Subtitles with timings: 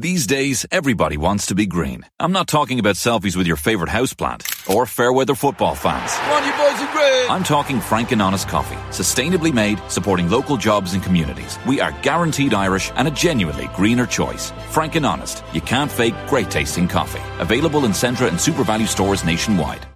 [0.00, 2.06] These days, everybody wants to be green.
[2.18, 6.10] I'm not talking about selfies with your favorite houseplant or fair weather football fans.
[6.14, 7.30] Come on, you boys are green!
[7.30, 11.58] I'm talking frank and honest coffee, sustainably made, supporting local jobs and communities.
[11.66, 14.52] We are guaranteed Irish and a genuinely greener choice.
[14.70, 17.20] Frank and honest, you can't fake great tasting coffee.
[17.38, 19.86] Available in Centra and Super Value stores nationwide.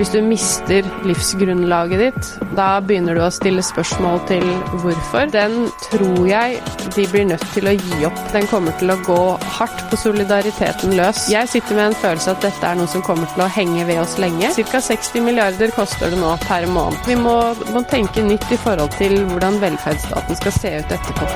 [0.00, 4.46] Hvis du mister livsgrunnlaget ditt, da begynner du å stille spørsmål til
[4.80, 5.28] hvorfor.
[5.28, 6.54] Den tror jeg
[6.94, 8.22] de blir nødt til å gi opp.
[8.32, 9.18] Den kommer til å gå
[9.58, 11.26] hardt på solidariteten løs.
[11.28, 14.00] Jeg sitter med en følelse at dette er noe som kommer til å henge ved
[14.00, 14.54] oss lenge.
[14.56, 14.80] Ca.
[14.88, 16.96] 60 milliarder koster det nå per måned.
[17.04, 17.36] Vi må,
[17.76, 21.28] må tenke nytt i forhold til hvordan velferdsstaten skal se ut etterpå.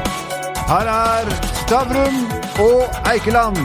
[0.72, 2.24] Her er Stavrum
[2.64, 3.60] og Eikeland.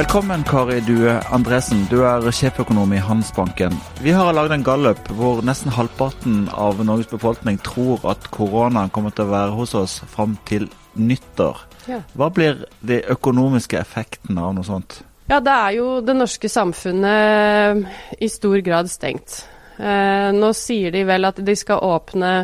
[0.00, 1.82] Velkommen, Kari Due Andresen.
[1.90, 3.74] Du er sjeføkonom i Handelsbanken.
[4.00, 9.12] Vi har lagd en gallup hvor nesten halvparten av Norges befolkning tror at koronaen kommer
[9.12, 11.60] til å være hos oss fram til nyttår.
[11.84, 12.00] Ja.
[12.16, 15.02] Hva blir de økonomiske effektene av noe sånt?
[15.28, 17.84] Ja, det er jo det norske samfunnet
[18.16, 19.42] i stor grad stengt.
[19.76, 22.38] Eh, nå sier de vel at de skal åpne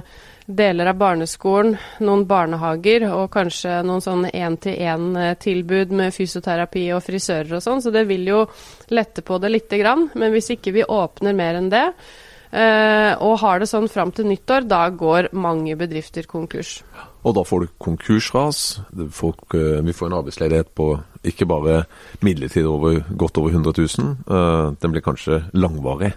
[0.46, 1.74] deler av barneskolen,
[2.06, 8.06] noen barnehager og kanskje noen sånn én-til-én-tilbud med fysioterapi og frisører og sånn, så det
[8.06, 8.44] vil jo
[8.94, 10.08] lette på det lite grann.
[10.14, 11.84] Men hvis ikke vi åpner mer enn det,
[12.52, 16.78] eh, og har det sånn fram til nyttår, da går mange bedrifter konkurs.
[17.26, 18.78] Og da får du konkursras.
[19.10, 20.92] Folk, eh, vi får en arbeidsledighet på
[21.26, 21.86] ikke bare
[22.22, 26.14] midlertidig over godt over 100 000, eh, den blir kanskje langvarig.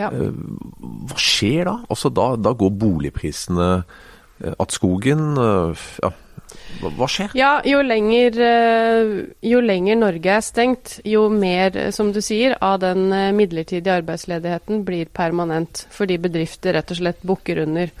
[0.00, 0.08] Ja.
[0.08, 0.32] Eh,
[1.10, 1.76] Hva skjer da?
[1.92, 3.70] Altså da, da går boligprisene
[4.56, 5.36] at skogen.
[5.36, 6.10] eh, Ja,
[6.80, 7.30] hva, skjer?
[7.36, 9.10] Ja, jo lenger, eh,
[9.46, 13.98] jo lenger Norge er stengt, jo mer, eh, som du sier, av den eh, midlertidige
[14.00, 15.84] arbeidsledigheten blir permanent.
[15.94, 17.92] Fordi bedrifter rett og slett bukker under.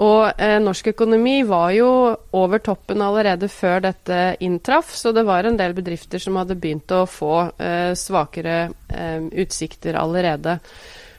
[0.00, 1.90] Og eh, norsk økonomi var jo
[2.32, 6.90] over toppen allerede før dette inntraff, så det var en del bedrifter som hadde begynt
[6.96, 10.56] å få eh, svakere eh, utsikter allerede.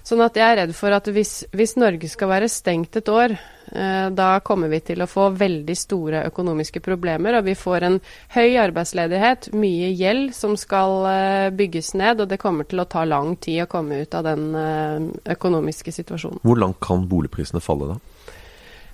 [0.04, 3.36] Sånn at jeg er redd for at hvis, hvis Norge skal være stengt et år,
[3.70, 7.38] eh, da kommer vi til å få veldig store økonomiske problemer.
[7.38, 8.00] Og vi får en
[8.34, 12.24] høy arbeidsledighet, mye gjeld som skal eh, bygges ned.
[12.24, 14.98] Og det kommer til å ta lang tid å komme ut av den eh,
[15.38, 16.42] økonomiske situasjonen.
[16.42, 18.02] Hvor langt kan boligprisene falle da?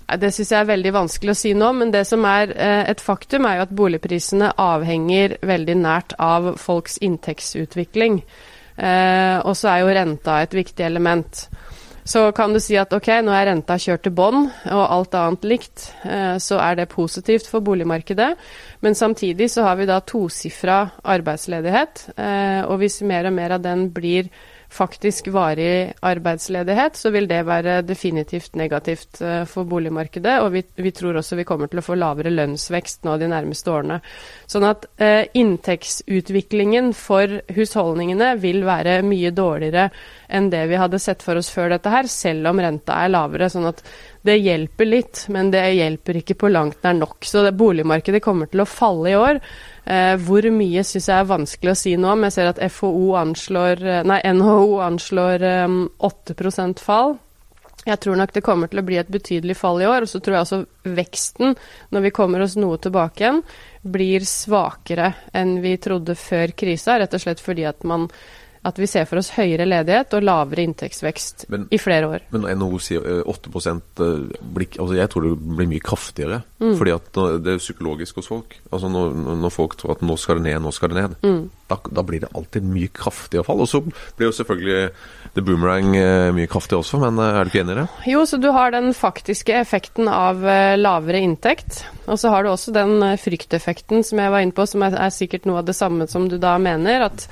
[0.08, 3.02] Det syns jeg er veldig vanskelig å si nå, men det som er eh, et
[3.04, 8.22] faktum, er jo at boligprisene avhenger veldig nært av folks inntektsutvikling.
[8.78, 11.48] Eh, og så er jo renta et viktig element.
[12.08, 15.48] Så kan du si at ok, nå er renta kjørt til bånn, og alt annet
[15.50, 18.30] likt, eh, så er det positivt for boligmarkedet.
[18.86, 23.66] Men samtidig så har vi da tosifra arbeidsledighet, eh, og hvis mer og mer av
[23.66, 24.32] den blir
[24.70, 30.38] faktisk varig arbeidsledighet, så vil det være definitivt negativt eh, for boligmarkedet.
[30.44, 33.72] Og vi, vi tror også vi kommer til å få lavere lønnsvekst nå de nærmeste
[33.72, 34.00] årene.
[34.50, 39.90] Sånn at eh, inntektsutviklingen for husholdningene vil være mye dårligere
[40.28, 43.50] enn det vi hadde sett for oss før dette her, selv om renta er lavere.
[43.50, 43.84] sånn at
[44.28, 47.26] det hjelper litt, men det hjelper ikke på langt nær nok.
[47.26, 49.40] Så det boligmarkedet kommer til å falle i år.
[49.88, 53.14] Eh, hvor mye syns jeg er vanskelig å si nå, men jeg ser at FHO
[53.22, 55.80] anslår, eh, nei, NHO anslår eh,
[56.10, 57.18] 8% fall.
[57.88, 60.04] Jeg tror nok det kommer til å bli et betydelig fall i år.
[60.04, 61.56] Og så tror jeg også veksten,
[61.96, 63.40] når vi kommer oss noe tilbake igjen,
[63.88, 66.98] blir svakere enn vi trodde før krisa.
[67.00, 68.10] Rett og slett fordi at, man,
[68.68, 72.26] at vi ser for oss høyere ledighet og lavere inntektsvekst Men- i flere år.
[72.36, 76.42] Men NHO sier eh, 8 eh, blir, altså Jeg tror det blir mye kraftigere.
[76.60, 76.74] Mm.
[76.78, 78.58] Fordi at det er psykologisk hos folk.
[78.72, 79.14] Altså når,
[79.44, 81.16] når folk tror at nå skal det ned, nå skal det ned.
[81.24, 81.50] Mm.
[81.68, 83.62] Da, da blir det alltid mye kraftigere fall.
[83.64, 84.90] Og så blir jo selvfølgelig
[85.36, 87.88] The Boomerang eh, mye kraftigere også, men eh, er du ikke enig i det?
[88.14, 91.84] Jo, så du har den faktiske effekten av eh, lavere inntekt.
[92.08, 94.98] Og så har du også den eh, frykteffekten som jeg var inne på, som er,
[95.08, 97.08] er sikkert noe av det samme som du da mener.
[97.10, 97.26] At,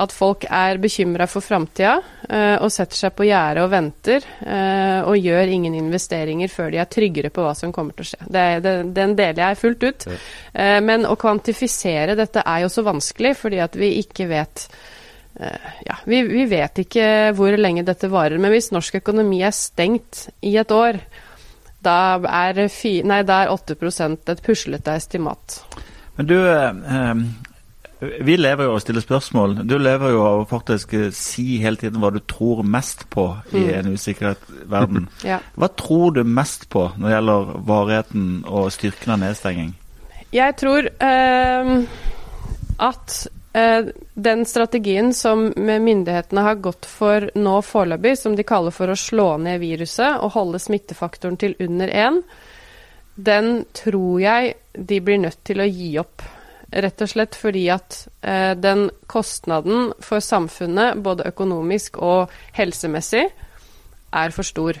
[0.00, 1.96] at folk er bekymra for framtida
[2.28, 4.28] eh, og setter seg på gjerdet og venter.
[4.44, 8.10] eh, og gjør ingen investeringer før de er tryggere på hva som kommer til å
[8.12, 8.22] skje.
[8.28, 10.08] Det, det, den deler jeg fullt ut.
[10.54, 14.70] Eh, men å kvantifisere dette er jo så vanskelig, fordi at vi ikke vet
[15.40, 17.06] Eh, ja, vi, vi vet ikke
[17.38, 20.98] hvor lenge dette varer, men hvis norsk økonomi er stengt i et år,
[21.82, 25.60] da er, fi, nei, da er 8% et puslete estimat.
[26.16, 27.14] Men du, eh,
[28.24, 29.58] vi lever jo av å stille spørsmål.
[29.68, 33.26] Du lever jo av å faktisk eh, si hele tiden hva du tror mest på
[33.52, 33.74] i Mm.
[33.78, 34.36] en usikker
[34.66, 35.08] verden.
[35.24, 35.38] Ja.
[35.56, 39.74] Hva tror du mest på når det gjelder varigheten og styrken av nedstenging?
[40.32, 41.76] Jeg tror eh,
[42.78, 48.98] at den strategien som myndighetene har gått for nå foreløpig, som de kaller for å
[48.98, 52.20] slå ned viruset og holde smittefaktoren til under én,
[53.18, 56.22] den tror jeg de blir nødt til å gi opp.
[56.70, 63.26] Rett og slett fordi at eh, den kostnaden for samfunnet, både økonomisk og helsemessig,
[64.14, 64.78] er for stor.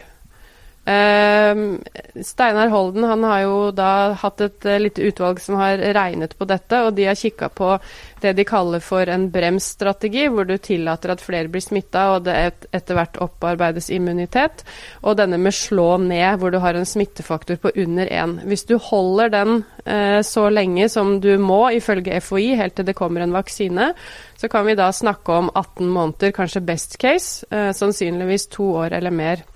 [0.90, 1.78] Uh,
[2.22, 6.48] Steinar Holden han har jo da hatt et uh, lite utvalg som har regnet på
[6.50, 7.76] dette, og de har kikka på
[8.20, 12.36] det de kaller for en bremsstrategi, hvor du tillater at flere blir smitta og det
[12.74, 14.64] etter hvert opparbeides immunitet,
[15.04, 18.38] og denne med slå ned, hvor du har en smittefaktor på under én.
[18.48, 19.54] Hvis du holder den
[19.84, 23.92] eh, så lenge som du må, ifølge FHI, helt til det kommer en vaksine,
[24.40, 29.14] så kan vi da snakke om 18 måneder, kanskje best case, sannsynligvis to år eller
[29.14, 29.46] mer.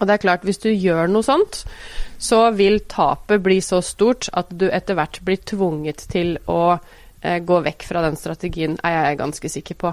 [0.00, 1.64] Og det er klart, hvis du gjør noe sånt,
[2.18, 7.40] så vil tapet bli så stort at du etter hvert blir tvunget til å eh,
[7.44, 9.92] gå vekk fra den strategien, er jeg ganske sikker på.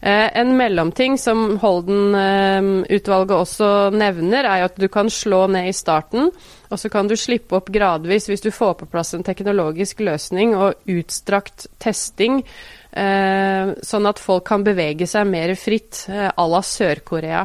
[0.00, 5.76] Eh, en mellomting som Holden-utvalget eh, også nevner, er at du kan slå ned i
[5.76, 6.30] starten,
[6.70, 10.54] og så kan du slippe opp gradvis hvis du får på plass en teknologisk løsning
[10.54, 12.44] og utstrakt testing.
[12.90, 17.44] Sånn at folk kan bevege seg mer fritt, à la Sør-Korea.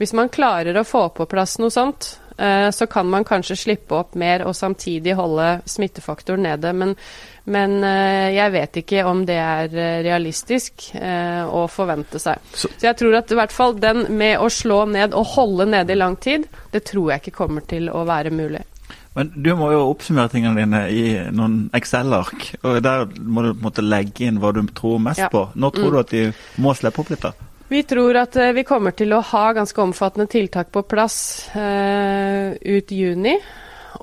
[0.00, 3.96] Hvis man klarer å få på plass noe sånt, eh, så kan man kanskje slippe
[3.98, 6.72] opp mer og samtidig holde smittefaktoren nede.
[6.72, 6.96] Men,
[7.44, 12.42] men eh, jeg vet ikke om det er eh, realistisk å forvente seg.
[12.54, 12.72] Så.
[12.76, 15.94] så jeg tror at i hvert fall den med å slå ned og holde nede
[15.94, 18.64] i lang tid, det tror jeg ikke kommer til å være mulig.
[19.12, 21.04] Men du må jo oppsummere tingene dine i
[21.36, 22.46] noen Excel-ark.
[22.64, 25.28] og Der må du på en måte legge inn hva du tror mest ja.
[25.32, 25.50] på.
[25.52, 25.92] Når tror mm.
[25.92, 26.22] du at de
[26.64, 27.26] må slippe opp litt?
[27.26, 27.51] da?
[27.72, 31.14] Vi tror at eh, vi kommer til å ha ganske omfattende tiltak på plass
[31.56, 33.32] eh, ut juni.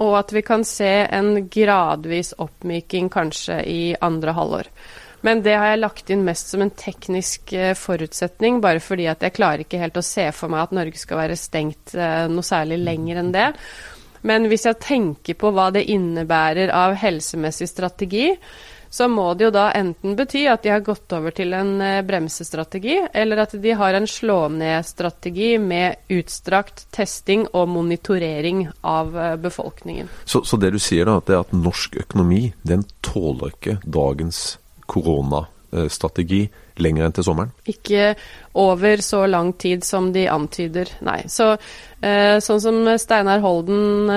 [0.01, 4.71] Og at vi kan se en gradvis oppmyking kanskje i andre halvår.
[5.21, 9.21] Men det har jeg lagt inn mest som en teknisk uh, forutsetning, bare fordi at
[9.25, 12.47] jeg klarer ikke helt å se for meg at Norge skal være stengt uh, noe
[12.47, 13.47] særlig lenger enn det.
[14.25, 18.31] Men hvis jeg tenker på hva det innebærer av helsemessig strategi,
[18.89, 22.01] så må det jo da enten bety at de har gått over til en eh,
[22.05, 30.09] bremsestrategi, eller at de har en slå-ned-strategi med utstrakt testing og monitorering av eh, befolkningen.
[30.25, 34.57] Så, så, det du sier da, det er at norsk økonomi den tåler ikke dagens
[34.89, 36.47] koronastrategi
[36.81, 37.53] lenger enn til sommeren?
[37.69, 38.15] Ikke
[38.57, 41.19] over så lang tid som de antyder, nei.
[41.29, 44.09] Så eh, sånn som Steinar Holden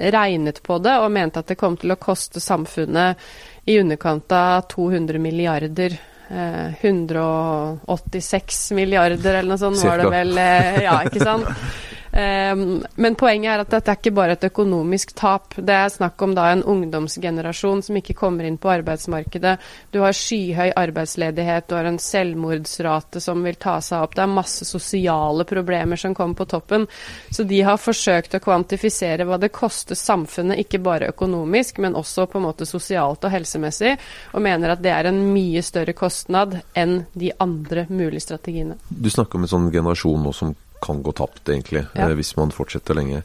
[0.00, 3.20] regnet på det og mente at det kom til å koste samfunnet
[3.64, 5.98] i underkant av 200 milliarder.
[6.30, 9.90] Eh, 186 milliarder eller noe sånt Cirka.
[9.90, 10.38] var det vel.
[10.38, 11.48] Eh, ja, ikke sant.
[12.10, 15.54] Um, men poenget er at dette er ikke bare et økonomisk tap.
[15.54, 19.56] Det er snakk om da en ungdomsgenerasjon som ikke kommer inn på arbeidsmarkedet.
[19.94, 24.16] Du har skyhøy arbeidsledighet, du har en selvmordsrate som vil ta seg opp.
[24.18, 26.88] Det er masse sosiale problemer som kommer på toppen.
[27.30, 32.26] Så de har forsøkt å kvantifisere hva det koster samfunnet, ikke bare økonomisk, men også
[32.30, 33.94] på en måte sosialt og helsemessig,
[34.34, 38.80] og mener at det er en mye større kostnad enn de andre mulige strategiene.
[38.90, 42.08] Du snakker om en sånn generasjon nå som kan gå tapt, egentlig, ja.
[42.08, 43.22] Eh, hvis man fortsetter lenge.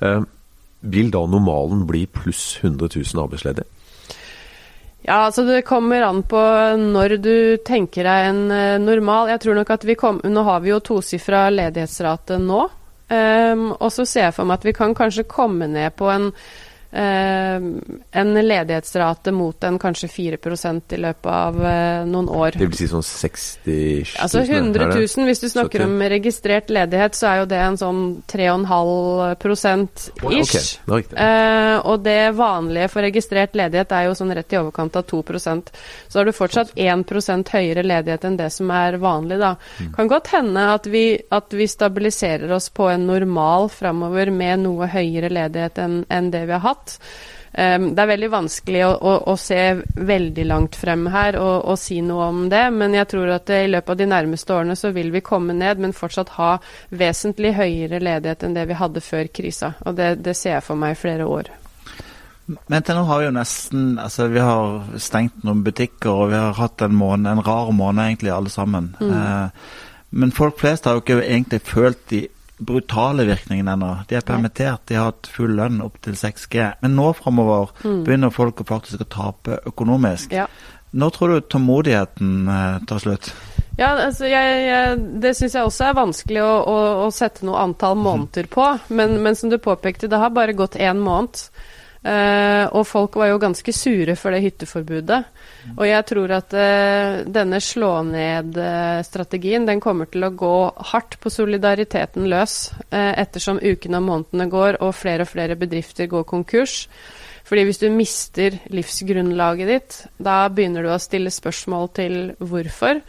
[0.00, 0.20] Eh,
[0.80, 3.66] vil da normalen bli pluss 100 000 arbeidsledige?
[5.08, 6.40] Ja, altså Det kommer an på
[6.76, 9.30] når du tenker deg en uh, normal.
[9.32, 12.66] Jeg tror nok at vi kom, Nå har vi jo tosifra ledighetsrate nå.
[13.08, 16.28] Um, og så ser jeg for meg at vi kan kanskje komme ned på en
[16.90, 22.56] en ledighetsrate mot en kanskje 4% i løpet av uh, noen år.
[22.56, 24.14] Det vil si sånn 60 000?
[24.24, 25.26] Altså 100 000.
[25.28, 25.84] Hvis du snakker 70.
[25.84, 28.00] om registrert ledighet, så er jo det en sånn
[28.32, 30.78] 3,5 ish.
[30.88, 35.04] Okay, uh, og det vanlige for registrert ledighet er jo sånn rett i overkant av
[35.08, 35.72] 2%
[36.08, 39.56] Så har du fortsatt 1% høyere ledighet enn det som er vanlig, da.
[39.76, 39.92] Mm.
[39.96, 44.88] Kan godt hende at vi, at vi stabiliserer oss på en normal framover med noe
[44.88, 46.96] høyere ledighet enn, enn det vi har hatt hatt.
[47.58, 49.60] Um, det er veldig vanskelig å, å, å, se
[49.96, 53.70] veldig langt frem her og, og, si noe om det, men jeg tror at i
[53.70, 56.50] løpet av de nærmeste årene så vil vi komme ned, men fortsatt ha
[56.90, 59.72] vesentlig høyere ledighet enn det vi hadde før krisa.
[59.88, 61.50] Og det, det ser jeg for meg i flere år.
[62.68, 66.38] Men til nå har vi jo nesten altså Vi har stengt noen butikker, og vi
[66.38, 68.94] har hatt en måned, en rar måned egentlig, alle sammen.
[69.00, 69.12] Mm.
[69.12, 69.78] Eh,
[70.20, 72.26] men folk flest har jo ikke egentlig følt de
[72.58, 73.90] brutale virkningen ennå.
[74.08, 76.64] De er permittert, de har hatt full lønn opp til 6G.
[76.82, 78.02] Men nå framover mm.
[78.06, 80.34] begynner folk faktisk å tape økonomisk.
[80.34, 80.48] Ja.
[80.90, 83.30] Når tror du tålmodigheten eh, tar slutt?
[83.78, 87.60] Ja, altså jeg, jeg, Det syns jeg også er vanskelig å, å, å sette noe
[87.62, 88.06] antall mhm.
[88.08, 88.68] måneder på.
[88.88, 91.46] Men, men, som du påpekte, det har bare gått én måned.
[91.98, 95.18] Uh, og folk var jo ganske sure for det hytteforbudet.
[95.74, 100.56] Og jeg tror at uh, denne slå ned-strategien den kommer til å gå
[100.92, 106.06] hardt på solidariteten løs uh, ettersom ukene og månedene går og flere og flere bedrifter
[106.10, 106.84] går konkurs.
[107.48, 113.00] Fordi hvis du mister livsgrunnlaget ditt, da begynner du å stille spørsmål til hvorfor.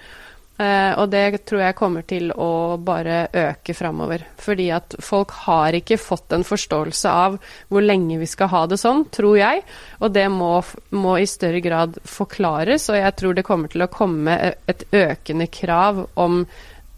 [0.60, 4.26] Uh, og det tror jeg kommer til å bare øke framover.
[4.44, 7.38] Fordi at folk har ikke fått en forståelse av
[7.72, 9.62] hvor lenge vi skal ha det sånn, tror jeg.
[10.04, 10.58] Og det må,
[11.00, 14.36] må i større grad forklares, og jeg tror det kommer til å komme
[14.68, 16.42] et økende krav om,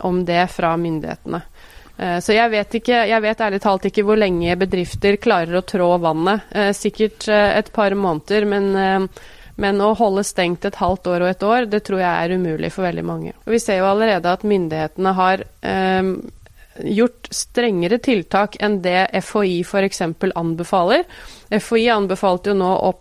[0.10, 1.44] om det fra myndighetene.
[2.02, 5.68] Uh, så jeg vet, ikke, jeg vet ærlig talt ikke hvor lenge bedrifter klarer å
[5.70, 6.50] trå vannet.
[6.50, 9.12] Uh, sikkert et par måneder, men
[9.62, 12.72] men å holde stengt et halvt år og et år, det tror jeg er umulig
[12.74, 13.34] for veldig mange.
[13.46, 16.14] Og vi ser jo allerede at myndighetene har eh,
[16.84, 20.02] gjort strengere tiltak enn det FHI f.eks.
[20.36, 21.04] anbefaler.
[21.52, 22.92] FHI anbefalte jo nå å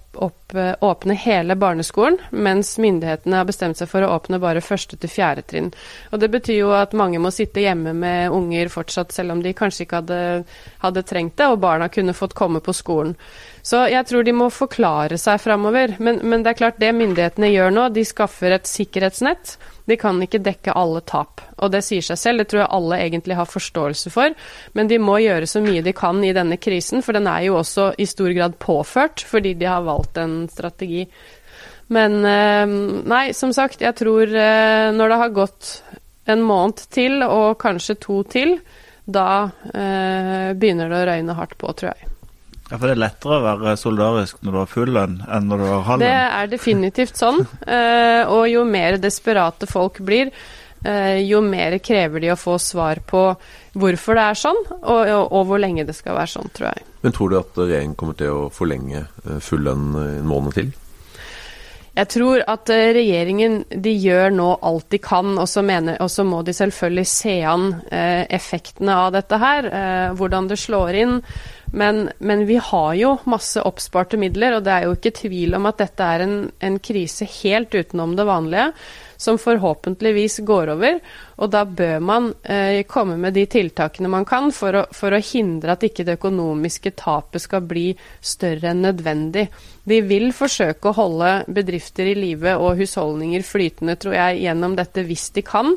[0.58, 5.12] eh, åpne hele barneskolen, mens myndighetene har bestemt seg for å åpne bare første til
[5.12, 5.70] fjerde trinn.
[6.10, 9.54] Og Det betyr jo at mange må sitte hjemme med unger fortsatt, selv om de
[9.54, 10.20] kanskje ikke hadde,
[10.82, 13.16] hadde trengt det, og barna kunne fått komme på skolen.
[13.62, 15.96] Så jeg tror de må forklare seg framover.
[15.98, 19.56] Men, men, det er klart, det myndighetene gjør nå, de skaffer et sikkerhetsnett.
[19.90, 21.42] De kan ikke dekke alle tap.
[21.58, 24.36] Og det sier seg selv, det tror jeg alle egentlig har forståelse for.
[24.78, 27.58] Men de må gjøre så mye de kan i denne krisen, for den er jo
[27.60, 31.04] også i stor grad påført fordi de har valgt en strategi.
[31.90, 32.76] Men eh,
[33.10, 35.72] nei, som sagt, jeg tror eh, når det har gått
[36.30, 38.60] en måned til, og kanskje to til,
[39.10, 42.09] da eh, begynner det å røyne hardt på, tror jeg.
[42.70, 45.62] Ja, For det er lettere å være solidarisk når du har full lønn, enn når
[45.62, 46.06] du har halv lønn?
[46.06, 47.40] Det er definitivt sånn.
[47.66, 50.30] Uh, og jo mer desperate folk blir,
[50.86, 53.24] uh, jo mer krever de å få svar på
[53.80, 56.86] hvorfor det er sånn, og, og, og, hvor lenge det skal være sånn, tror jeg.
[57.02, 60.72] Men tror du at regjeringen kommer til å forlenge eh, full lønn en måned til?
[62.00, 66.24] Jeg tror at regjeringen de gjør nå alt de kan, og så, mener, og så
[66.24, 69.66] må de selvfølgelig se an eh, effektene av dette her.
[69.66, 71.16] Eh, hvordan det slår inn.
[71.72, 75.68] Men, men, vi har jo masse oppsparte midler, og det er jo ikke tvil om
[75.70, 78.72] at dette er en, en krise helt utenom det vanlige,
[79.20, 81.00] som forhåpentligvis går over.
[81.40, 85.20] Og da bør man eh, komme med de tiltakene man kan for å, for å,
[85.20, 89.46] hindre at ikke det økonomiske tapet skal bli større enn nødvendig.
[89.84, 95.04] De vil forsøke å holde bedrifter i live og husholdninger flytende, tror jeg, gjennom dette
[95.04, 95.74] hvis de kan.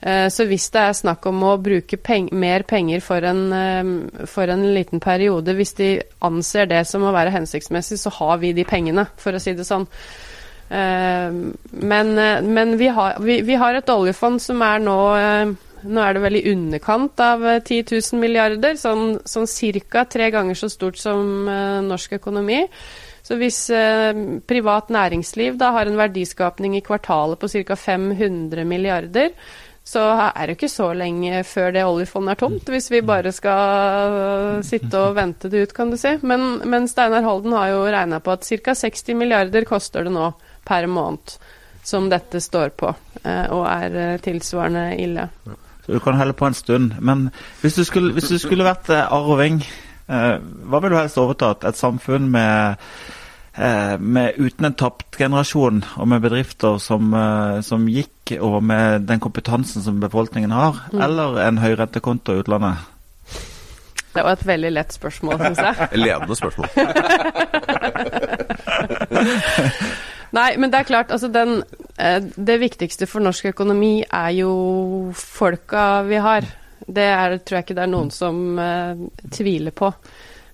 [0.00, 4.26] Eh, så hvis det er snakk om å bruke peng mer penger for en, eh,
[4.26, 5.92] for en, liten periode, hvis de
[6.26, 9.68] anser det som å være hensiktsmessig, så har vi de pengene, for å si det
[9.68, 9.86] sånn.
[10.70, 11.40] Eh,
[11.92, 12.14] men,
[12.54, 15.00] men vi, har, vi, vi, har, et oljefond som er nå
[15.80, 19.46] Nå er det vel i underkant av 10 000 milliarder, sånn, sånn
[19.88, 20.02] ca.
[20.04, 21.48] tre ganger så stort som
[21.86, 22.58] norsk økonomi.
[23.30, 24.10] Så hvis eh,
[24.48, 27.76] privat næringsliv da har en verdiskapning i kvartalet på ca.
[27.76, 29.30] 500 milliarder,
[29.86, 34.60] så er det ikke så lenge før det oljefondet er tomt, hvis vi bare skal
[34.66, 36.16] sitte og vente det ut, kan du si.
[36.26, 38.74] Men, men Steinar Holden har jo regna på at ca.
[38.82, 40.32] 60 milliarder koster det nå
[40.70, 41.36] per måned
[41.84, 45.28] som dette står på, eh, og er eh, tilsvarende ille.
[45.84, 46.98] Så du kan helle på en stund.
[47.02, 49.64] Men hvis du skulle, hvis du skulle vært eh, arving,
[50.10, 51.62] hva ville du helst overtatt?
[51.68, 52.80] Et samfunn med
[53.54, 59.00] Eh, med, uten en tapt generasjon, og med bedrifter som, eh, som, gikk, og med
[59.08, 61.00] den kompetansen som befolkningen har, mm.
[61.00, 62.74] eller en høyrentekonto i utlandet?
[64.14, 65.88] Det var et veldig lett spørsmål, syns jeg.
[66.04, 66.68] Ledende spørsmål.
[70.36, 71.62] Nei, men det er klart, altså den
[71.98, 74.52] eh, Det viktigste for norsk økonomi er jo
[75.16, 76.46] folka vi har.
[76.86, 78.98] Det er, tror jeg ikke det er noen som uh,
[79.30, 79.90] tviler på.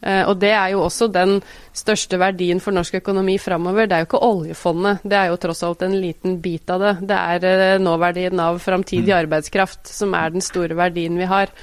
[0.02, 1.38] Uh, og det er jo også den
[1.76, 3.86] største verdien for norsk økonomi framover.
[3.86, 6.94] Det er jo ikke oljefondet, det er jo tross alt en liten bit av det.
[7.12, 9.18] Det er uh, nåverdien av framtidig mm.
[9.22, 11.54] arbeidskraft som er den store verdien vi har.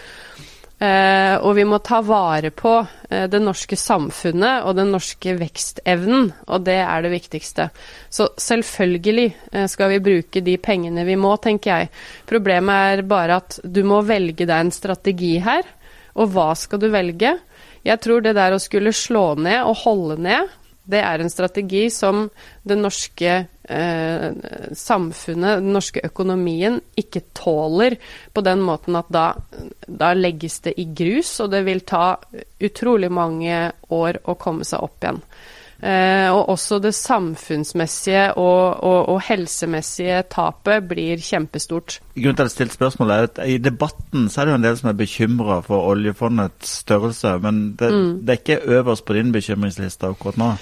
[0.82, 2.72] Uh, og vi må ta vare på
[3.08, 7.68] det norske samfunnet og den norske vekstevnen, og det er det viktigste.
[8.10, 11.92] Så selvfølgelig skal vi bruke de pengene vi må, tenker jeg.
[12.28, 15.62] Problemet er bare at du må velge deg en strategi her.
[16.18, 17.36] Og hva skal du velge?
[17.86, 20.52] Jeg tror det der å skulle slå ned og holde ned,
[20.84, 22.26] det er en strategi som
[22.68, 24.26] det norske eh,
[24.76, 27.96] samfunnet, den norske økonomien, ikke tåler
[28.34, 29.26] på den måten at da,
[29.88, 32.18] da, legges det i grus, og det vil ta
[32.60, 35.24] utrolig mange år å komme seg opp igjen.
[35.84, 41.98] Eh, og også det samfunnsmessige og, og, og, helsemessige tapet blir kjempestort.
[42.16, 44.68] Grunnen til at jeg stilte spørsmålet er at I debatten så er det jo en
[44.70, 48.14] del som er bekymra for oljefondets størrelse, men det, mm.
[48.24, 50.54] det er ikke øverst på din bekymringsliste akkurat nå?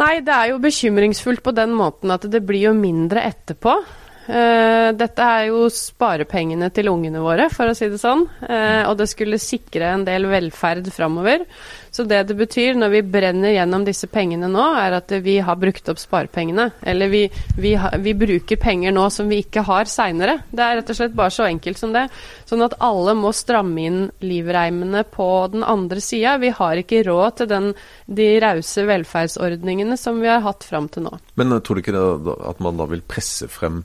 [0.00, 3.76] Nei, det er jo bekymringsfullt på den måten at det blir jo mindre etterpå.
[4.22, 8.22] Uh, dette er jo sparepengene til ungene våre, for å si det sånn.
[8.46, 11.44] Uh, og det skulle sikre en del velferd framover.
[11.92, 15.58] Så det det betyr når vi brenner gjennom disse pengene nå, er at vi har
[15.60, 16.70] brukt opp sparepengene.
[16.88, 17.26] Eller vi,
[17.60, 20.38] vi, vi bruker penger nå som vi ikke har seinere.
[20.48, 22.06] Det er rett og slett bare så enkelt som det.
[22.48, 26.38] Sånn at alle må stramme inn livreimene på den andre sida.
[26.40, 27.68] Vi har ikke råd til den,
[28.08, 31.18] de rause velferdsordningene som vi har hatt fram til nå.
[31.36, 33.82] Men tror du ikke det, at man da vil presse frem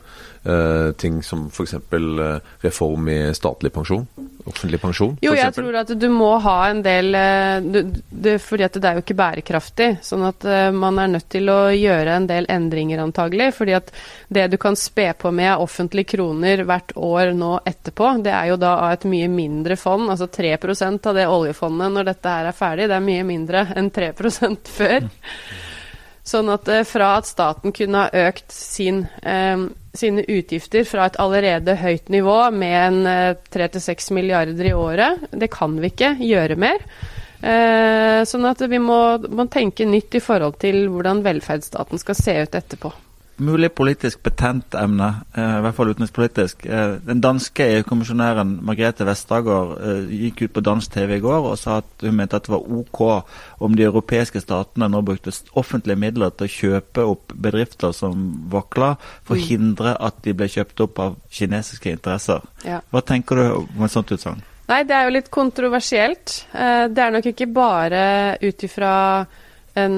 [0.47, 1.73] uh, ting som f.eks.
[1.73, 4.07] Uh, eh, reform i statlig pensjon?
[4.45, 5.17] Offentlig pensjon?
[5.21, 8.89] Jo, jeg tror at du må ha en del uh, du, det, Fordi at det
[8.89, 9.89] er jo ikke bærekraftig.
[10.05, 13.51] Sånn at uh, man er nødt til å gjøre en del endringer, antagelig.
[13.57, 13.91] Fordi at
[14.33, 18.51] det du kan spe på med av offentlige kroner hvert år nå etterpå, det er
[18.53, 20.07] jo da av et mye mindre fond.
[20.13, 22.87] Altså 3% av det oljefondet når dette her er ferdig.
[22.91, 25.11] Det er mye mindre enn 3% før.
[26.27, 31.77] Sånn at fra at staten kunne ha økt sin um, sine utgifter fra et allerede
[31.81, 35.27] høyt nivå med en 3-6 eh, milliarder i året.
[35.31, 36.85] Det kan vi ikke gjøre mer.
[37.41, 42.39] Eh, sånn at vi må, må tenke nytt i forhold til hvordan velferdsstaten skal se
[42.45, 42.93] ut etterpå
[43.37, 46.65] mulig politisk betent emne, eh, i hvert fall utenrikspolitisk.
[46.65, 51.57] Eh, den danske EU-kommisjonæren Margrethe Vestager eh, gikk ut på dansk TV i går og
[51.61, 53.01] sa at hun mente at det var OK
[53.61, 58.95] om de europeiske statene nå brukte offentlige midler til å kjøpe opp bedrifter som vakla,
[59.23, 62.41] for å hindre at de ble kjøpt opp av kinesiske interesser.
[62.63, 63.45] Hva tenker du
[63.77, 64.41] om et sånt utsagn?
[64.67, 66.45] Nei, Det er jo litt kontroversielt.
[66.51, 69.25] Det er nok ikke bare ut ifra
[69.77, 69.95] en,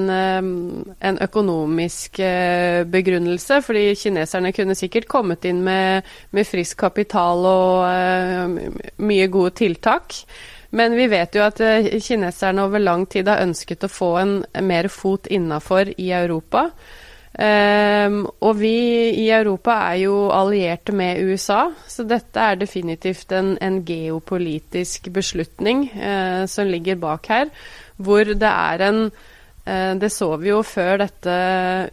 [1.00, 6.06] en, økonomisk eh, begrunnelse, fordi kineserne kunne sikkert kommet inn med,
[6.36, 10.16] med frisk kapital og uh, mye gode tiltak.
[10.76, 14.34] Men vi vet jo at uh, kineserne over lang tid har ønsket å få en,
[14.62, 16.68] mer fot innafor i Europa.
[17.30, 18.74] Um, og vi
[19.22, 25.86] i Europa er jo allierte med USA, så dette er definitivt en, en geopolitisk beslutning
[25.94, 27.52] uh, som ligger bak her,
[27.96, 29.29] hvor det er en Eh,
[29.64, 31.34] det så vi jo før dette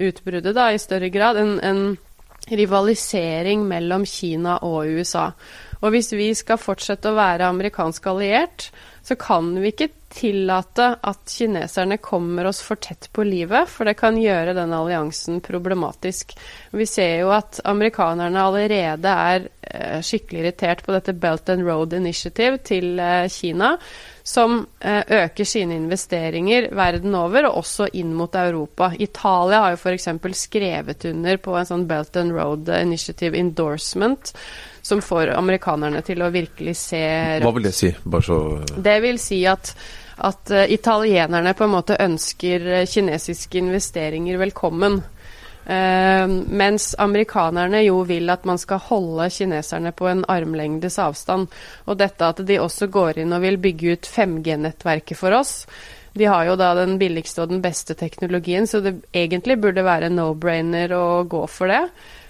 [0.02, 1.38] utbruddet, da, i større grad.
[1.42, 1.82] En, en,
[2.48, 5.32] rivalisering mellom Kina og USA.
[5.82, 8.70] Og hvis vi skal fortsette å være amerikansk alliert,
[9.08, 13.94] så kan vi ikke tillate at kineserne kommer oss for tett på livet, for det
[14.00, 16.34] kan gjøre den alliansen problematisk.
[16.76, 21.96] Vi ser jo at amerikanerne allerede er eh, skikkelig irritert på dette Belt and Road
[21.96, 23.78] Initiative til eh, Kina,
[24.28, 28.92] som eh, øker sine investeringer verden over, og også inn mot Europa.
[29.00, 30.10] Italia har jo f.eks.
[30.36, 34.34] skrevet under på en sånn Belt and Road Initiative endorsement,
[34.88, 37.00] som får amerikanerne til å virkelig se
[37.44, 37.90] Hva vil det si?
[38.04, 38.38] Bare så
[38.76, 39.76] Det vil si at
[40.18, 44.96] at uh, italienerne på en måte ønsker kinesiske investeringer velkommen.
[45.68, 51.54] Uh, mens amerikanerne jo vil at man skal holde kineserne på en armlengdes avstand.
[51.86, 55.68] Og dette at de også går inn og vil bygge ut 5G-nettverket for oss.
[56.18, 60.10] De har jo da den billigste og den beste teknologien, så det egentlig burde være
[60.10, 61.84] no-brainer å gå for det.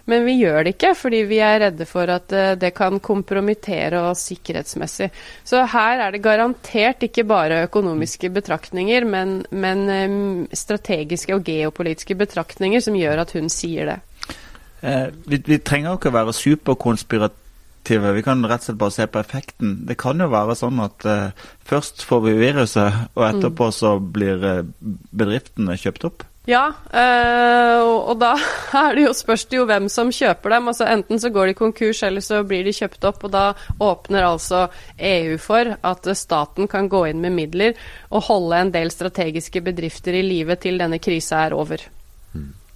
[0.08, 4.00] Men vi gjør det ikke, fordi vi er redde for at eh, det kan kompromittere
[4.08, 5.10] oss sikkerhetsmessig.
[5.44, 10.20] Så her er det garantert ikke bare økonomiske betraktninger, men, men eh,
[10.56, 14.00] strategiske og geopolitiske betraktninger som gjør at hun sier det.
[14.82, 18.14] Eh, vi, vi, trenger ikke å være superkonspirative.
[18.16, 19.76] Vi kan rett og slett bare se på effekten.
[19.90, 24.44] Det kan jo være sånn at eh, først får vi viruset, og etterpå så blir
[24.46, 24.66] eh,
[25.12, 26.28] bedriftene kjøpt opp.
[26.48, 28.30] Ja, øh, og da
[28.88, 30.70] er det jo, spørs det jo hvem som kjøper dem.
[30.72, 33.26] Altså Enten så går de konkurs, eller så blir de kjøpt opp.
[33.28, 33.44] Og da
[33.84, 37.76] åpner altså EU for at staten kan gå inn med midler
[38.08, 41.84] og holde en del strategiske bedrifter i live til denne krisa er over.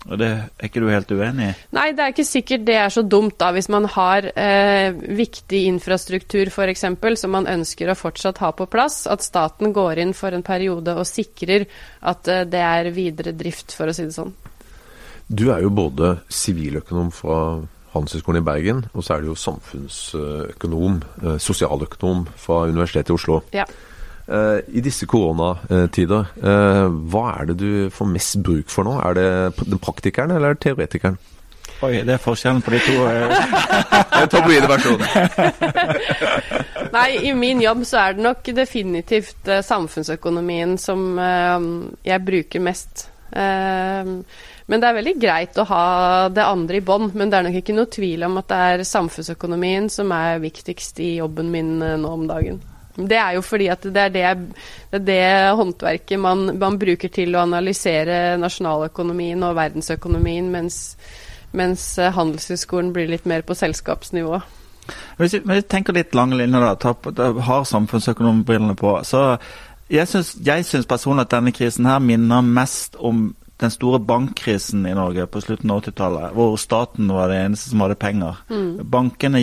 [0.09, 1.55] Og det er ikke du helt uenig i?
[1.77, 3.51] Nei, det er ikke sikkert det er så dumt, da.
[3.53, 4.89] Hvis man har eh,
[5.21, 6.87] viktig infrastruktur f.eks.
[7.21, 10.95] som man ønsker å fortsatt ha på plass, at staten går inn for en periode
[10.97, 11.67] og sikrer
[12.09, 14.33] at eh, det er videre drift, for å si det sånn.
[15.31, 17.37] Du er jo både siviløkonom fra
[17.93, 23.41] Handelshøyskolen i Bergen, og så er du jo samfunnsøkonom, eh, sosialøkonom fra Universitetet i Oslo.
[23.53, 23.69] Ja.
[24.31, 28.97] Eh, I disse koronatider, eh, hva er det du får mest bruk for nå?
[29.03, 29.27] Er det
[29.65, 31.19] den praktikeren eller teoretikeren?
[31.81, 32.93] Oi, det er forskjellen på de to.
[34.21, 35.07] Den tabloide versjonen.
[36.95, 43.07] Nei, i min jobb så er det nok definitivt samfunnsøkonomien som jeg bruker mest.
[43.31, 44.05] Eh,
[44.65, 45.85] men det er veldig greit å ha
[46.31, 48.83] det andre i bånd, Men det er nok ikke noe tvil om at det er
[48.87, 52.61] samfunnsøkonomien som er viktigst i jobben min eh, nå om dagen.
[53.09, 54.29] Det er jo fordi at det er det,
[54.91, 60.81] det, er det håndverket man, man, bruker til å analysere nasjonaløkonomien og verdensøkonomien, mens,
[61.57, 64.41] mens eh, Handelshøyskolen blir litt mer på selskapsnivå.
[65.19, 68.95] Hvis vi tenker litt lange linjer, da, har samfunnsøkonombrillene på.
[69.03, 69.37] så
[69.89, 73.29] Jeg syns personlig at denne krisen her minner mest om
[73.61, 77.83] den store bankkrisen i Norge på slutten av 80-tallet, hvor staten var det eneste som
[77.83, 78.39] hadde penger.
[78.49, 78.89] Mm.
[78.91, 79.41] Bankene,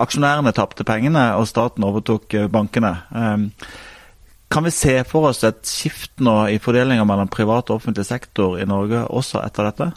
[0.00, 2.94] Aksjonærene tapte pengene, og staten overtok eh, bankene.
[3.12, 3.50] Um,
[4.52, 8.58] kan vi se for oss et skift nå i fordelinga mellom privat og offentlig sektor
[8.60, 9.92] i Norge også etter dette?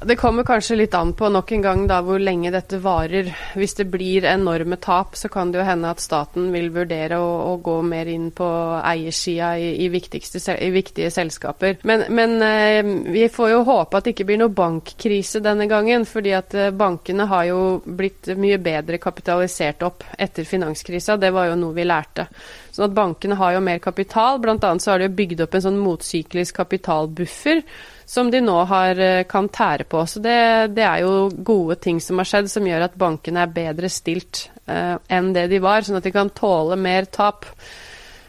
[0.00, 3.32] Det kommer kanskje litt an på nok en gang da hvor lenge dette varer.
[3.58, 7.32] Hvis det blir enorme tap, så kan det jo hende at staten vil vurdere å,
[7.50, 8.46] å gå mer inn på
[8.78, 11.80] eiersida i, i, i, viktige selskaper.
[11.82, 16.06] Men, men eh, vi får jo håpe at det ikke blir noe bankkrise denne gangen.
[16.06, 21.18] fordi at eh, bankene har jo blitt mye bedre kapitalisert opp etter finanskrisa.
[21.18, 22.30] Det var jo noe vi lærte.
[22.70, 24.38] Sånn at bankene har jo mer kapital.
[24.38, 27.64] Blant annet så har de bygd opp en sånn motsyklisk kapitalbuffer
[28.08, 30.06] som de nå har, eh, kan tære på.
[30.06, 33.52] Så det, det, er jo gode ting som har skjedd, som gjør at bankene er
[33.52, 37.44] bedre stilt eh, enn det de var, sånn at de kan tåle mer tap.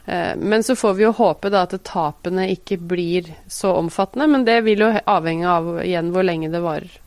[0.04, 4.44] Eh, men så får vi jo håpe da at tapene ikke blir så omfattende, men
[4.44, 7.00] det vil jo avhenge av igjen hvor lenge det varer.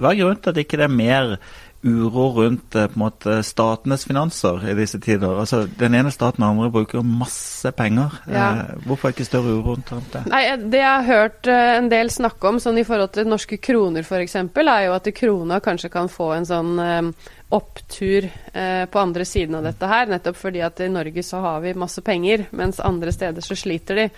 [0.00, 1.34] Hva er grunnen til at ikke det ikke er mer
[1.82, 5.38] uro rundt eh, måte, statenes finanser i disse tider.
[5.38, 8.16] Altså, Den ene staten og den andre bruker masse penger.
[8.26, 8.48] Ja.
[8.50, 10.24] Eh, hvorfor ikke større uro rundt det?
[10.26, 13.60] Nei, Det jeg har hørt eh, en del snakke om sånn i forhold til norske
[13.62, 18.98] kroner f.eks., er jo at krona kanskje kan få en sånn eh, opptur eh, på
[18.98, 20.10] andre siden av dette her.
[20.10, 24.02] Nettopp fordi at i Norge så har vi masse penger, mens andre steder så sliter
[24.02, 24.10] de.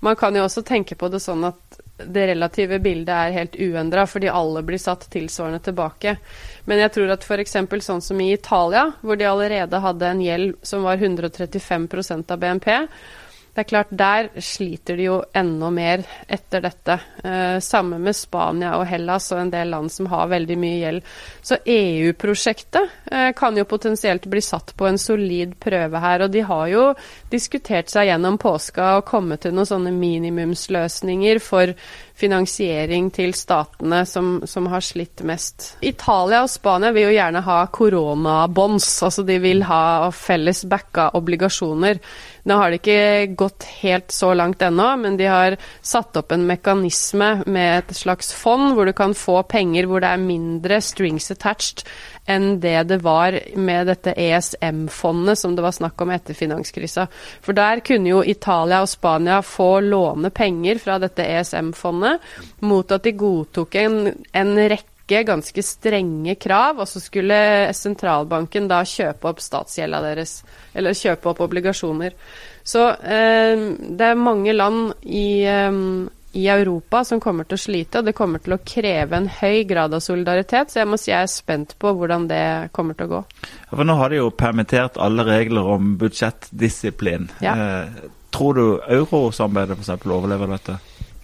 [0.00, 4.06] Man kan jo også tenke på det sånn at det relative bildet er helt uendra,
[4.06, 6.16] fordi alle blir satt tilsvarende tilbake.
[6.64, 7.56] Men jeg tror at f.eks.
[7.86, 12.70] sånn som i Italia, hvor de allerede hadde en gjeld som var 135% av BNP,
[13.60, 16.00] det er klart, der sliter de jo enda mer
[16.32, 16.94] etter dette.
[17.20, 21.10] Eh, samme med Spania og Hellas og en del land som har veldig mye gjeld.
[21.44, 26.24] Så EU-prosjektet eh, kan jo potensielt bli satt på en solid prøve her.
[26.24, 26.86] Og de har jo
[27.28, 31.74] diskutert seg gjennom påska og kommet til noen sånne minimumsløsninger for
[32.20, 35.74] finansiering til statene som, som, har slitt mest.
[35.84, 42.00] Italia og Spania vil jo gjerne ha koronabonds, altså de vil ha felles backa obligasjoner.
[42.50, 45.54] Nå har det ikke gått helt så langt ennå, men de har
[45.86, 50.10] satt opp en mekanisme med et slags fond hvor du kan få penger hvor det
[50.10, 51.84] er mindre strings attached
[52.30, 57.06] enn det det var med dette ESM-fondet som det var snakk om etter finanskrisa.
[57.42, 62.18] For der kunne jo Italia og Spania få låne penger fra dette ESM-fondet
[62.66, 64.00] mot at de godtok en,
[64.34, 64.89] en rekke
[65.26, 67.40] ganske strenge krav, og så skulle
[67.76, 70.40] sentralbanken da kjøpe opp statsgjelda deres,
[70.74, 72.16] eller kjøpe opp obligasjoner.
[72.62, 75.82] Så eh, det er mange land i eh,
[76.32, 79.64] i Europa som kommer til å slite, og det kommer til å kreve en høy
[79.66, 80.70] grad av solidaritet.
[80.70, 82.44] Så jeg må si jeg er spent på hvordan det
[82.76, 83.22] kommer til å gå.
[83.72, 87.28] For Nå har de jo permittert alle regler om budsjettdisiplin.
[87.42, 87.56] Ja.
[87.56, 90.06] Eh, tror du eurosamarbeidet f.eks.
[90.06, 90.78] overlever dette?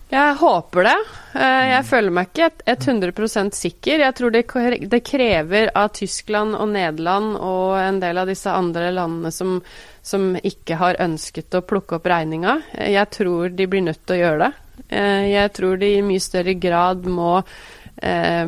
[0.09, 0.99] Jeg håper det.
[1.35, 4.05] Eh, jeg føler meg ikke 100% sikker.
[4.05, 9.33] Jeg tror det krever av Tyskland og Nederland og en del av disse andre landene
[9.35, 9.57] som,
[10.07, 12.61] som ikke har ønsket å plukke opp regninga.
[12.87, 14.53] Jeg tror de blir nødt til å gjøre det.
[14.89, 18.47] Eh, jeg tror de i mye større grad må eh,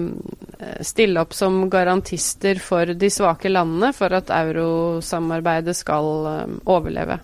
[0.87, 7.19] stille opp som garantister for de svake landene for at eurosamarbeidet skal eh, overleve.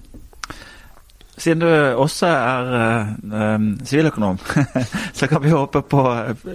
[1.35, 1.68] Siden du
[1.99, 4.38] også er siviløkonom,
[5.18, 6.03] så kan vi håpe på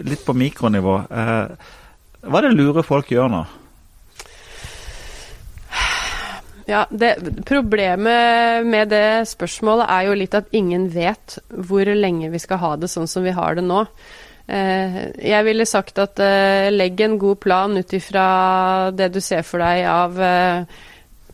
[0.08, 0.94] litt på mikronivå.
[1.10, 3.42] hva er det lure folk gjør nå?
[6.70, 12.42] Ja, det, Problemet med det spørsmålet er jo litt at ingen vet hvor lenge vi
[12.42, 13.86] skal ha det sånn som vi har det nå.
[14.50, 15.00] Eh,
[15.32, 18.28] jeg ville sagt at eh, legg en god plan ut ifra
[18.94, 20.80] det du ser for deg av eh,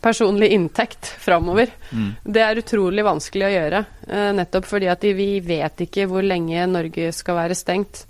[0.06, 1.72] personlig inntekt framover.
[1.90, 2.10] Mm.
[2.22, 6.68] Det er utrolig vanskelig å gjøre, eh, nettopp fordi at vi vet ikke hvor lenge
[6.70, 8.04] Norge skal være stengt.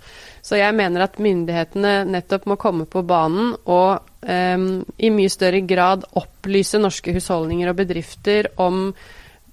[0.45, 5.59] Så jeg mener at myndighetene nettopp må komme på banen og um, i mye større
[5.67, 8.93] grad opplyse norske husholdninger og bedrifter om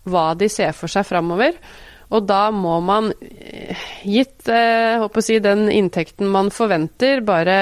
[0.07, 1.57] hva de ser for seg framover.
[2.15, 7.57] Og da må man, eh, gitt eh, si, den inntekten man forventer, bare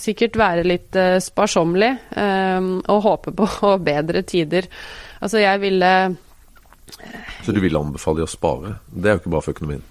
[0.00, 3.48] sikkert være litt eh, sparsommelig eh, og håpe på
[3.90, 4.68] bedre tider.
[5.20, 5.90] Altså jeg ville
[7.44, 8.76] Så du vil anbefale de å spare?
[8.90, 9.84] Det er jo ikke bra for økonomien.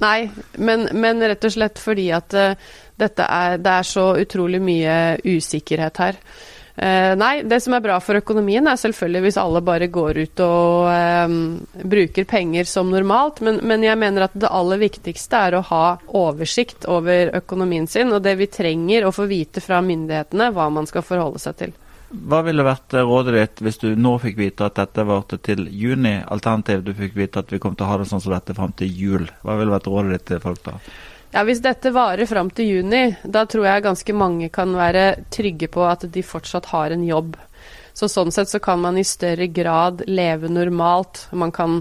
[0.00, 0.28] Nei,
[0.60, 2.52] men, men rett og slett fordi at uh,
[3.00, 6.18] dette er, det er så utrolig mye usikkerhet her.
[6.80, 10.40] Uh, nei, det som er bra for økonomien er selvfølgelig hvis alle bare går ut
[10.40, 11.34] og uh,
[11.92, 15.84] bruker penger som normalt, men, men, jeg mener at det aller viktigste er å ha
[16.16, 20.88] oversikt over økonomien sin, og det vi trenger å få vite fra myndighetene hva man
[20.88, 21.76] skal forholde seg til.
[22.10, 26.16] Hva ville vært rådet ditt hvis du nå fikk vite at dette varte til juni,
[26.24, 28.72] alternativt du fikk vite at vi kom til å ha det sånn som dette fram
[28.72, 29.28] til jul?
[29.44, 30.80] Hva ville vært rådet ditt til folk da?
[31.30, 35.68] Ja, Hvis dette varer fram til juni, da tror jeg ganske mange kan være trygge
[35.70, 37.36] på at de fortsatt har en jobb.
[37.94, 41.28] Så Sånn sett så kan man i større grad leve normalt.
[41.30, 41.78] Man kan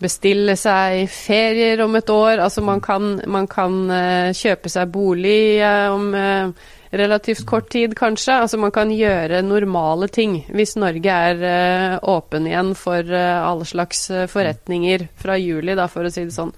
[0.00, 2.40] bestille seg ferier om et år.
[2.40, 7.96] Altså man kan, man kan uh, kjøpe seg bolig uh, om uh, relativt kort tid,
[7.98, 8.40] kanskje.
[8.46, 15.10] Altså man kan gjøre normale ting hvis Norge er åpen igjen for alle slags forretninger
[15.20, 16.54] fra juli, da, for å si det sånn.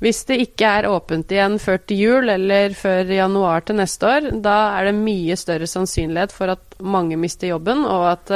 [0.00, 4.28] Hvis det ikke er åpent igjen før til jul eller før januar til neste år,
[4.40, 8.32] da er det mye større sannsynlighet for at mange mister jobben, og at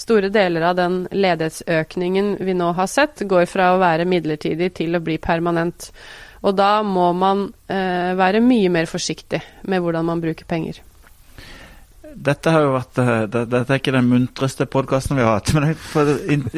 [0.00, 4.98] store deler av den ledighetsøkningen vi nå har sett, går fra å være midlertidig til
[4.98, 5.92] å bli permanent.
[6.44, 10.82] Og da må man eh, være mye mer forsiktig med hvordan man bruker penger.
[12.14, 15.50] Dette har jo vært, eh, det, dette er ikke den muntreste podkasten vi har hatt,
[15.56, 16.12] men jeg får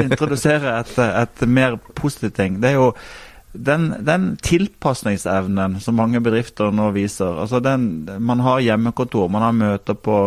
[0.08, 2.58] introdusere et, et, mer positivt ting.
[2.62, 2.90] Det er jo
[3.56, 7.40] den, den tilpasningsevnen som mange bedrifter nå viser.
[7.42, 10.18] altså den, Man har hjemmekontor, man har møter på,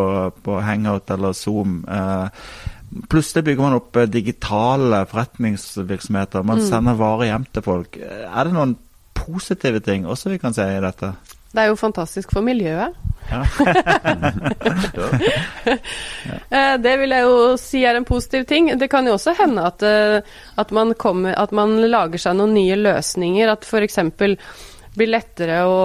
[0.44, 1.84] på Hangout eller Zoom.
[1.88, 2.28] Eh,
[3.10, 6.42] Plutselig bygger man opp digitale forretningsvirksomheter.
[6.42, 6.64] Man mm.
[6.66, 8.00] sender varer hjem til folk.
[8.02, 8.74] Er det noen
[9.14, 11.12] positive ting også vi kan si i dette?
[11.54, 12.98] Det er jo fantastisk for miljøet.
[16.50, 18.72] Eh, det vil jeg jo si er en positiv ting.
[18.80, 20.26] Det kan jo også hende at, eh,
[20.60, 23.52] at, man, kommer, at man, lager seg noen nye løsninger.
[23.52, 24.00] At f.eks.
[24.98, 25.80] blir lettere å,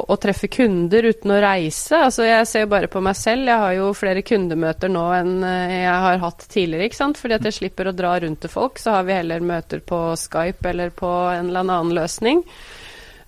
[0.00, 2.00] å, treffe kunder uten å reise.
[2.08, 3.50] Altså jeg ser jo bare på meg selv.
[3.50, 6.88] Jeg har jo flere kundemøter nå enn eh, jeg har hatt tidligere.
[6.88, 7.20] ikke sant?
[7.20, 8.80] Fordi at jeg slipper å dra rundt til folk.
[8.80, 12.42] Så har vi heller møter på Skype eller på en eller annen løsning.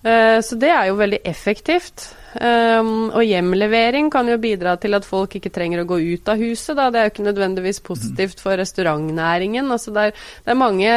[0.01, 2.07] Så det er jo veldig effektivt.
[2.31, 6.39] Um, og hjemlevering kan jo bidra til at folk ikke trenger å gå ut av
[6.39, 6.77] huset.
[6.77, 6.87] Da.
[6.87, 9.67] Det er jo ikke nødvendigvis positivt for restaurantnæringen.
[9.73, 10.93] Altså det, er, det, er, mange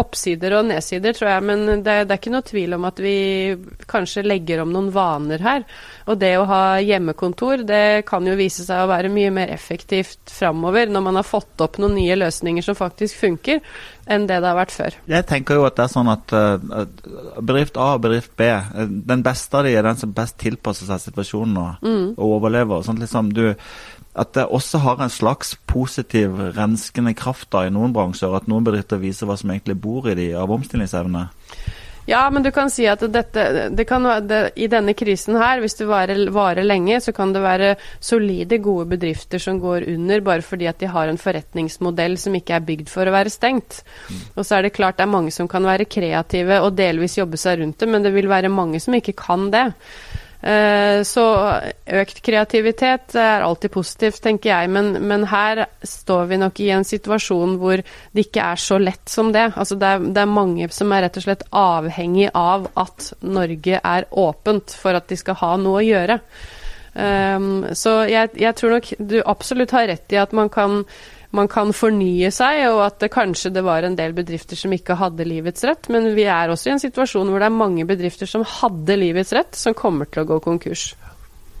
[0.00, 3.18] oppsider og nedsider, tror jeg, men det, det, er ikke noe tvil om at vi
[3.90, 5.68] kanskje legger om noen vaner her.
[6.08, 10.32] Og det å ha hjemmekontor, det kan jo vise seg å være mye mer effektivt
[10.32, 13.60] framover, når man har fått opp noen nye løsninger som faktisk funker,
[14.08, 14.96] enn det det har vært før.
[15.10, 16.56] Jeg tenker jo at det er sånn at uh,
[17.44, 20.77] bedrift A og bedrift B, uh, den beste av de er den som best tilpasser
[20.86, 22.06] seg situasjonen og, mm.
[22.14, 22.84] og overlever.
[22.86, 23.48] Sånn liksom du
[24.18, 28.34] at det også har en slags positiv renskende kraft da i noen bransjer.
[28.34, 31.28] At noen bedrifter viser hva som egentlig bor i de av omstillingsevne.
[32.08, 35.76] Ja, men du kan si at dette det kan, det, I denne krisen her, hvis
[35.76, 40.44] det varer, varer, lenge, så kan det være solide, gode bedrifter som går under bare
[40.46, 43.82] fordi at de har en forretningsmodell som ikke er bygd for å være stengt.
[44.38, 47.36] Og så er det klart det er mange som kan være kreative og delvis jobbe
[47.36, 49.66] seg rundt det, men det vil være mange som ikke kan det.
[50.38, 51.24] Eh, så
[51.98, 56.86] økt kreativitet er alltid positivt, tenker jeg, men, men, her står vi nok i en
[56.86, 59.48] situasjon hvor det ikke er så lett som det.
[59.58, 63.82] Altså det er, det er mange som er rett og slett avhengig av at Norge
[63.82, 66.20] er åpent for at de skal ha noe å gjøre.
[66.98, 70.80] Um, så jeg, jeg tror nok du absolutt har rett i at man kan
[71.36, 74.96] man kan fornye seg, og at det kanskje det var en del bedrifter som ikke
[74.96, 75.90] hadde livets rett.
[75.92, 79.34] Men vi er også i en situasjon hvor det er mange bedrifter som hadde livets
[79.36, 80.92] rett, som kommer til å gå konkurs.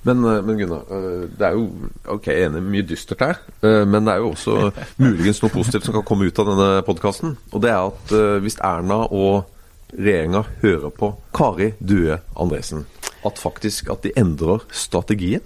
[0.08, 1.66] Men, eh, men Gunnar, eh, det er jo
[2.14, 3.40] ok, jeg enig mye dystert her.
[3.60, 6.70] Eh, men det er jo også muligens noe positivt som kan komme ut av denne
[6.86, 7.36] podkasten.
[7.52, 9.44] Og det er at hvis Erna og
[9.92, 12.86] regjeringa hører på Kari Due Andresen,
[13.26, 15.44] at faktisk at de endrer strategien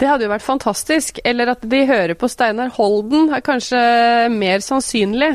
[0.00, 1.20] det hadde jo vært fantastisk.
[1.24, 3.80] Eller at de hører på Steinar Holden, er kanskje
[4.32, 5.34] mer sannsynlig.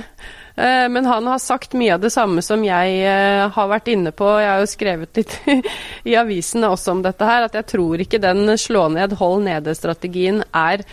[0.55, 4.13] Eh, men han har sagt mye av det samme som jeg eh, har vært inne
[4.15, 4.29] på.
[4.41, 5.35] Jeg har jo skrevet litt
[6.09, 10.41] i avisene også om dette her, at jeg tror ikke den slå ned, hold nede-strategien
[10.55, 10.85] er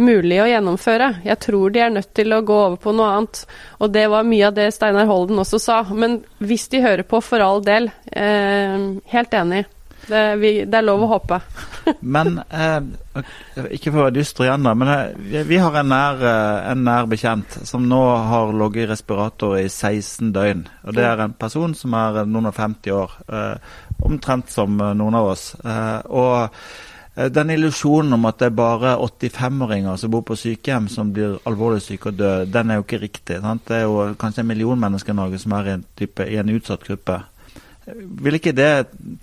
[0.00, 1.10] mulig å gjennomføre.
[1.26, 3.42] Jeg tror de er nødt til å gå over på noe annet.
[3.84, 5.82] Og det var mye av det Steinar Holden også sa.
[5.92, 7.90] Men hvis de hører på, for all del.
[8.08, 9.66] Eh, helt enig.
[10.08, 11.40] Det, vi, det, er lov å håpe.
[12.14, 12.80] men eh,
[13.76, 16.84] Ikke for å være dyster igjen, da, men eh, vi har en nær, eh, en
[16.86, 20.66] nær, bekjent som nå har ligget i respirator i 16 døgn.
[20.86, 23.18] Og Det er en person som er noen og 50 år.
[23.28, 23.74] Eh,
[24.08, 25.50] omtrent som noen av oss.
[25.60, 26.62] Eh, og
[27.20, 31.40] Eh, den illusjonen om at det er bare 85-åringer som bor på sykehjem som blir
[31.48, 33.40] alvorlig syke og døde, den er jo ikke riktig.
[33.42, 33.66] Sant?
[33.68, 36.38] Det er jo kanskje en million mennesker i Norge som er i en, type, i
[36.40, 37.18] en utsatt gruppe.
[37.94, 38.70] Vil ikke det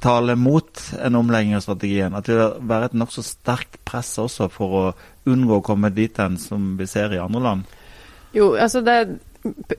[0.04, 2.16] tale mot en omlegging av strategien?
[2.18, 4.86] At det vil være et nokså sterkt press også for å
[5.28, 7.78] unngå å komme dit hen som vi ser i andre land?
[8.36, 9.00] Jo, altså det,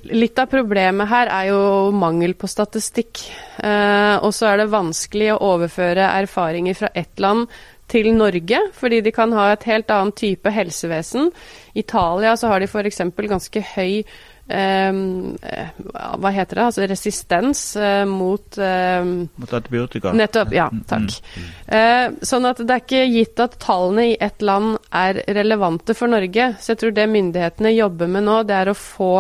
[0.09, 3.21] Litt av problemet her er jo mangel på statistikk.
[3.61, 7.51] Eh, og så er det vanskelig å overføre erfaringer fra ett land
[7.89, 11.31] til Norge, fordi de kan ha et helt annet type helsevesen.
[11.75, 13.03] I Italia så har de f.eks.
[13.17, 14.05] ganske høy
[14.49, 16.65] hva heter det?
[16.65, 20.15] Altså resistens uh, mot um, Mot antibiotika?
[20.17, 20.55] Nettopp.
[20.57, 21.19] Ja, mm, takk.
[21.21, 21.53] Mm, mm.
[21.69, 26.09] Uh, sånn at det er ikke gitt at tallene i ett land er relevante for
[26.09, 26.53] Norge.
[26.61, 29.15] Så jeg tror det myndighetene jobber med nå, det er å få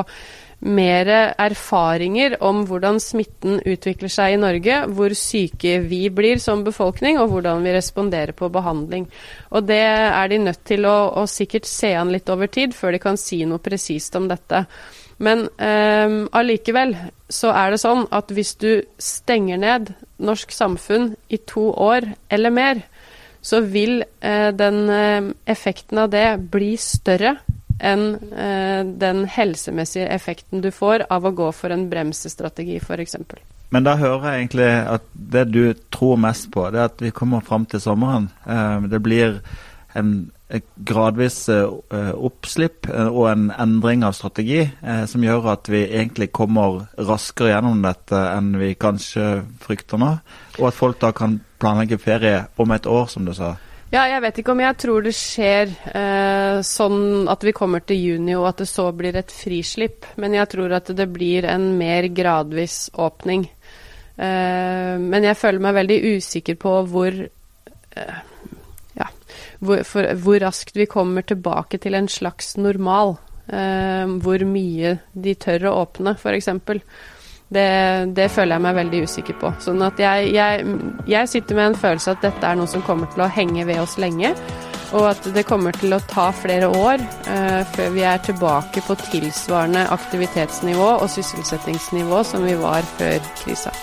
[0.59, 1.07] mer
[1.38, 7.31] erfaringer om hvordan smitten utvikler seg i Norge, hvor syke vi blir som befolkning, og
[7.31, 9.07] hvordan vi responderer på behandling.
[9.55, 12.97] Og det er de nødt til å, å sikkert se an litt over tid, før
[12.97, 14.64] de kan si noe presist om dette.
[15.19, 16.93] Men allikevel
[17.29, 18.71] så er det sånn at hvis du
[19.03, 19.91] stenger ned
[20.23, 22.83] norsk samfunn i to år eller mer,
[23.41, 27.37] så vil uh, den uh, effekten av det bli større
[27.79, 33.17] enn uh, den helsemessige effekten du får av å gå for en bremsestrategi, f.eks.
[33.71, 37.13] Men da hører jeg egentlig at det du tror mest på, det er at vi
[37.15, 38.31] kommer fram til sommeren.
[38.89, 39.43] Det blir
[39.93, 40.31] en
[40.89, 41.69] gradvis uh,
[42.17, 47.53] oppslipp uh, og en endring av strategi uh, som gjør at vi egentlig kommer raskere
[47.53, 50.15] gjennom dette enn vi kanskje frykter nå.
[50.59, 53.57] Og at folk da kan planlegge ferie om et år, som du sa.
[53.89, 57.97] Ja, jeg vet ikke om jeg tror det skjer eh, sånn at vi kommer til
[57.97, 60.05] juni og at det så blir et frislipp.
[60.21, 63.47] Men jeg tror at det blir en mer gradvis åpning.
[63.49, 68.19] Eh, men jeg føler meg veldig usikker på hvor eh,
[69.59, 73.16] hvor, for, hvor, raskt vi kommer tilbake til en slags normal.
[73.49, 76.51] Eh, hvor mye de tør å åpne, f.eks.
[77.49, 77.68] Det,
[78.12, 79.53] det, føler jeg meg veldig usikker på.
[79.64, 80.66] Sånn at jeg, jeg,
[81.09, 83.81] jeg, sitter med en følelse at dette er noe som kommer til å henge ved
[83.81, 84.35] oss lenge.
[84.97, 88.97] Og at det kommer til å ta flere år uh, før vi er tilbake på
[89.09, 93.75] tilsvarende aktivitetsnivå og sysselsettingsnivå som vi var før krisa.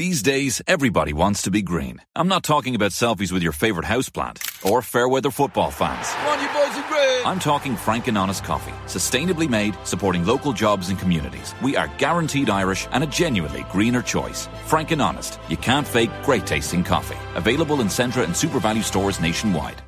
[0.00, 2.00] These days, everybody wants to be green.
[2.16, 6.08] I'm not talking about selfies with your favorite houseplant or fair weather football fans.
[6.08, 7.26] Come on, you boys are green!
[7.26, 11.54] I'm talking frank and honest coffee, sustainably made, supporting local jobs and communities.
[11.62, 14.48] We are guaranteed Irish and a genuinely greener choice.
[14.64, 17.18] Frank and honest, you can't fake great tasting coffee.
[17.34, 19.82] Available in Centra and Super Value stores nationwide.